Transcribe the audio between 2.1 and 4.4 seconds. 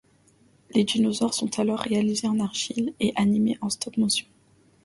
en argile, et animés en stop-motion.